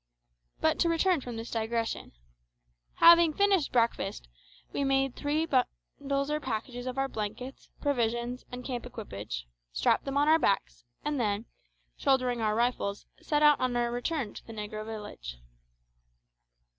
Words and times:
But 0.61 0.79
to 0.79 0.89
return 0.89 1.21
from 1.21 1.37
this 1.37 1.51
digression. 1.51 2.13
Having 2.95 3.33
finished 3.35 3.71
breakfast, 3.71 4.27
we 4.73 4.83
made 4.83 5.15
three 5.15 5.45
bundles 5.45 6.31
or 6.31 6.39
packages 6.39 6.87
of 6.87 6.97
our 6.97 7.07
blankets, 7.07 7.69
provisions, 7.81 8.43
and 8.51 8.65
camp 8.65 8.87
equipage; 8.87 9.45
strapped 9.71 10.05
them 10.05 10.17
on 10.17 10.27
our 10.27 10.39
backs; 10.39 10.85
and 11.05 11.19
then, 11.19 11.45
shouldering 11.97 12.41
our 12.41 12.55
rifles, 12.55 13.05
set 13.21 13.43
out 13.43 13.59
on 13.59 13.75
our 13.75 13.91
return 13.91 14.33
to 14.33 14.43
the 14.47 14.53
negro 14.53 14.83
village. 14.83 15.37